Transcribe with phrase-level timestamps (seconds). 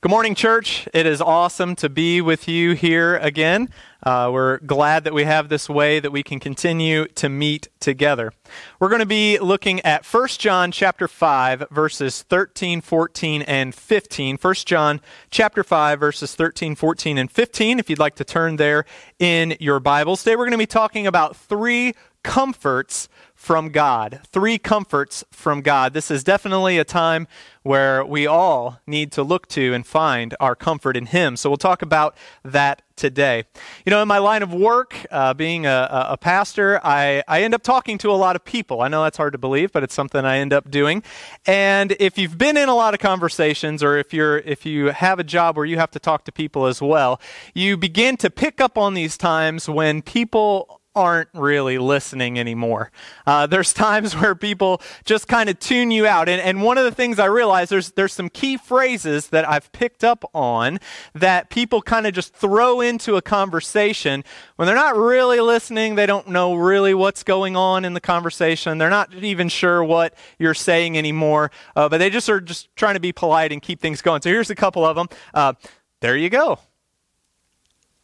[0.00, 0.88] Good morning, church.
[0.94, 3.68] It is awesome to be with you here again.
[4.00, 8.32] Uh, we're glad that we have this way that we can continue to meet together.
[8.78, 14.36] We're going to be looking at 1 John chapter 5 verses 13, 14 and 15.
[14.36, 15.00] 1 John
[15.32, 18.84] chapter 5 verses 13, 14 and 15 if you'd like to turn there
[19.18, 20.22] in your Bibles.
[20.22, 21.92] Today we're going to be talking about three
[22.22, 23.08] comforts
[23.38, 24.20] from God.
[24.26, 25.94] Three comforts from God.
[25.94, 27.28] This is definitely a time
[27.62, 31.36] where we all need to look to and find our comfort in Him.
[31.36, 33.44] So we'll talk about that today.
[33.86, 37.54] You know, in my line of work, uh, being a, a, pastor, I, I end
[37.54, 38.82] up talking to a lot of people.
[38.82, 41.04] I know that's hard to believe, but it's something I end up doing.
[41.46, 45.20] And if you've been in a lot of conversations, or if you're if you have
[45.20, 47.20] a job where you have to talk to people as well,
[47.54, 52.90] you begin to pick up on these times when people aren't really listening anymore.
[53.24, 56.28] Uh, there's times where people just kind of tune you out.
[56.28, 59.70] And, and one of the things I realize there's, there's some key phrases that I've
[59.70, 60.80] picked up on
[61.14, 64.24] that people kind of just throw into a conversation
[64.56, 65.94] when they're not really listening.
[65.94, 68.78] They don't know really what's going on in the conversation.
[68.78, 72.94] They're not even sure what you're saying anymore, uh, but they just are just trying
[72.94, 74.20] to be polite and keep things going.
[74.22, 75.08] So here's a couple of them.
[75.32, 75.52] Uh,
[76.00, 76.58] there you go.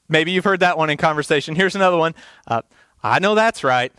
[0.08, 1.54] Maybe you've heard that one in conversation.
[1.54, 2.14] Here's another one.
[3.04, 3.92] I know that's right.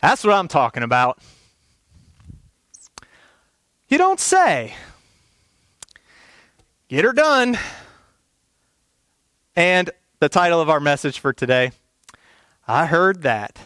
[0.00, 1.18] That's what I'm talking about.
[3.88, 4.72] You don't say.
[6.86, 7.58] Get her done.
[9.56, 11.72] And the title of our message for today
[12.68, 13.58] I heard that.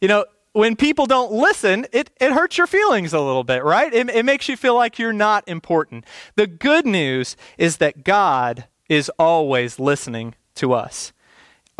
[0.00, 3.92] You know, when people don't listen, it, it hurts your feelings a little bit, right?
[3.92, 6.06] It, it makes you feel like you're not important.
[6.36, 11.12] The good news is that God is always listening to us.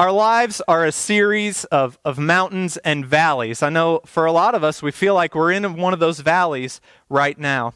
[0.03, 3.62] Our lives are a series of, of mountains and valleys.
[3.62, 6.19] I know for a lot of us, we feel like we're in one of those
[6.19, 7.75] valleys right now.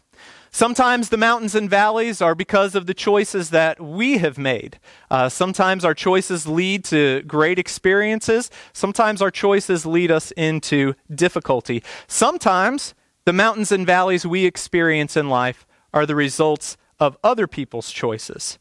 [0.51, 4.81] Sometimes the mountains and valleys are because of the choices that we have made.
[5.09, 8.51] Uh, sometimes our choices lead to great experiences.
[8.73, 11.81] Sometimes our choices lead us into difficulty.
[12.09, 12.93] Sometimes
[13.25, 15.65] the mountains and valleys we experience in life
[15.95, 18.59] are the results of other people's choices.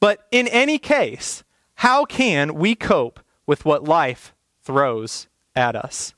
[0.00, 1.44] But in any case,
[1.84, 6.14] how can we cope with what life throws at us?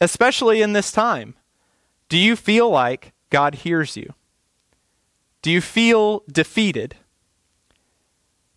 [0.00, 1.34] Especially in this time.
[2.08, 4.14] Do you feel like God hears you?
[5.42, 6.94] Do you feel defeated?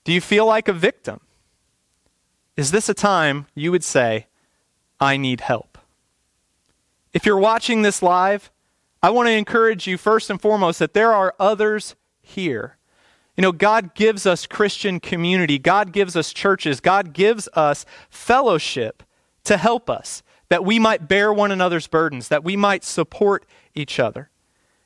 [0.03, 1.19] Do you feel like a victim?
[2.56, 4.28] Is this a time you would say,
[5.00, 5.80] I need help?
[7.12, 8.52] If you're watching this live,
[9.02, 12.78] I want to encourage you first and foremost that there are others here
[13.38, 19.03] you know, God gives us Christian community, God gives us churches, God gives us fellowship
[19.44, 24.00] to help us, that we might bear one another's burdens, that we might support each
[24.00, 24.31] other.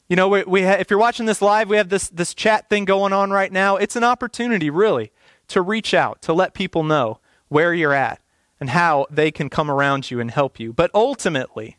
[0.09, 2.67] You know, we, we ha- if you're watching this live, we have this, this chat
[2.69, 3.77] thing going on right now.
[3.77, 5.13] It's an opportunity, really,
[5.47, 8.21] to reach out, to let people know where you're at
[8.59, 10.73] and how they can come around you and help you.
[10.73, 11.77] But ultimately,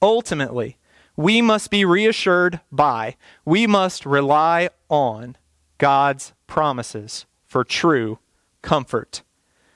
[0.00, 0.78] ultimately,
[1.16, 5.36] we must be reassured by, we must rely on
[5.82, 8.20] God's promises for true
[8.62, 9.22] comfort.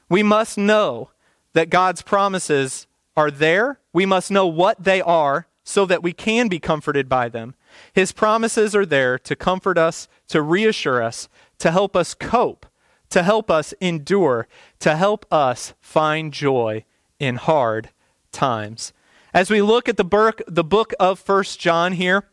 [0.08, 1.10] We must know
[1.52, 2.86] that God's promises
[3.16, 3.80] are there.
[3.92, 7.56] We must know what they are so that we can be comforted by them.
[7.92, 11.28] His promises are there to comfort us, to reassure us,
[11.58, 12.66] to help us cope,
[13.10, 14.46] to help us endure,
[14.78, 16.84] to help us find joy
[17.18, 17.90] in hard
[18.30, 18.92] times.
[19.34, 22.28] As we look at the book, the book of First John here,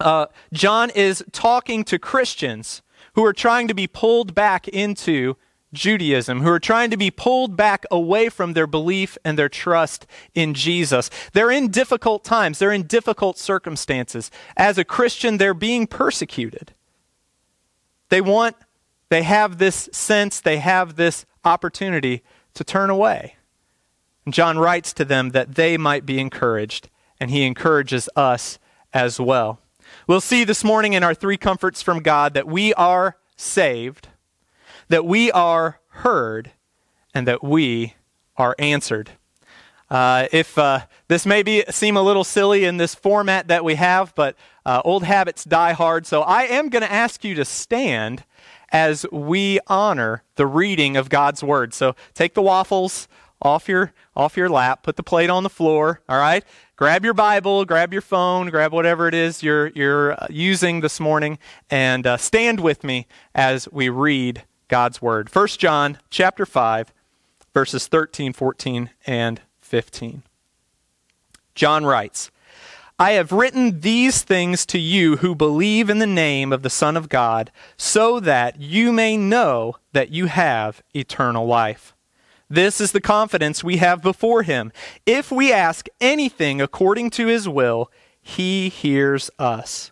[0.00, 2.82] uh, John is talking to Christians
[3.16, 5.36] who are trying to be pulled back into
[5.72, 10.06] Judaism, who are trying to be pulled back away from their belief and their trust
[10.34, 11.10] in Jesus.
[11.32, 14.30] They're in difficult times, they're in difficult circumstances.
[14.56, 16.72] As a Christian, they're being persecuted.
[18.10, 18.54] They want,
[19.08, 22.22] they have this sense, they have this opportunity
[22.54, 23.36] to turn away.
[24.24, 28.58] And John writes to them that they might be encouraged, and he encourages us
[28.92, 29.60] as well.
[30.06, 34.08] We'll see this morning in our three comforts from God that we are saved,
[34.88, 36.52] that we are heard,
[37.14, 37.94] and that we
[38.36, 39.10] are answered.
[39.88, 43.76] Uh, if uh, this may be, seem a little silly in this format that we
[43.76, 47.44] have, but uh, old habits die hard, so I am going to ask you to
[47.44, 48.24] stand
[48.72, 51.72] as we honor the reading of God's word.
[51.72, 53.06] So take the waffles
[53.40, 56.44] off your off your lap, put the plate on the floor, all right?
[56.76, 61.00] grab your Bible, grab your phone, grab whatever it is you're, you're uh, using this
[61.00, 61.38] morning,
[61.70, 65.34] and uh, stand with me as we read God's Word.
[65.34, 66.92] 1 John chapter 5,
[67.52, 70.22] verses 13, 14, and 15.
[71.54, 72.30] John writes,
[72.98, 76.96] I have written these things to you who believe in the name of the Son
[76.96, 81.94] of God, so that you may know that you have eternal life.
[82.48, 84.72] This is the confidence we have before him.
[85.04, 87.90] If we ask anything according to his will,
[88.22, 89.90] he hears us.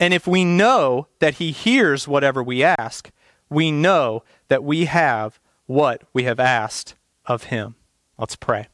[0.00, 3.10] And if we know that he hears whatever we ask,
[3.48, 6.96] we know that we have what we have asked
[7.26, 7.76] of him.
[8.18, 8.66] Let's pray.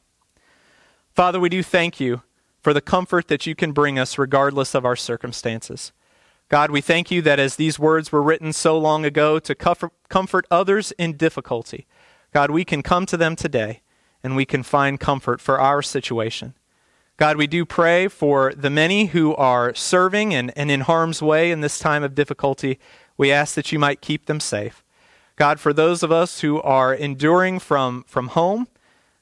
[1.13, 2.23] Father, we do thank you
[2.63, 5.93] for the comfort that you can bring us regardless of our circumstances.
[6.49, 10.47] God, we thank you that as these words were written so long ago to comfort,
[10.51, 11.87] others in difficulty,
[12.33, 13.83] God, we can come to them today
[14.23, 16.55] and we can find comfort for our situation.
[17.17, 21.51] God, we do pray for the many who are serving and, and in harm's way
[21.51, 22.79] in this time of difficulty.
[23.17, 24.85] We ask that you might keep them safe.
[25.35, 28.69] God, for those of us who are enduring from, from home,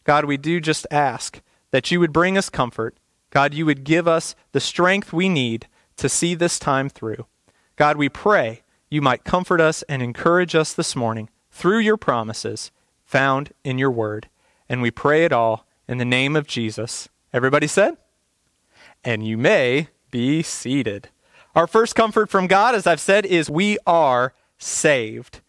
[0.04, 2.96] God, we do just ask that you would bring us comfort.
[3.30, 5.66] God, you would give us the strength we need
[5.96, 7.26] to see this time through.
[7.76, 12.70] God, we pray you might comfort us and encourage us this morning through your promises
[13.06, 14.28] found in your word.
[14.68, 17.08] And we pray it all in the name of Jesus.
[17.32, 17.96] Everybody said?
[19.04, 21.08] And you may be seated.
[21.54, 25.40] Our first comfort from God, as I've said, is we are saved.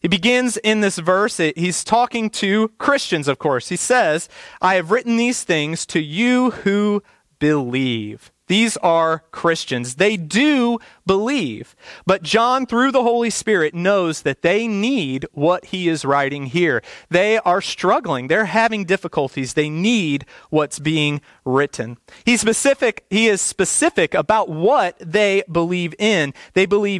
[0.00, 3.68] He begins in this verse, he's talking to Christians, of course.
[3.68, 4.28] He says,
[4.62, 7.02] I have written these things to you who
[7.38, 8.30] believe.
[8.50, 9.94] These are Christians.
[9.94, 11.76] They do believe.
[12.04, 16.82] But John, through the Holy Spirit, knows that they need what he is writing here.
[17.10, 18.26] They are struggling.
[18.26, 19.54] They're having difficulties.
[19.54, 21.98] They need what's being written.
[22.24, 26.34] He's specific, he is specific about what they believe in.
[26.54, 26.80] They believe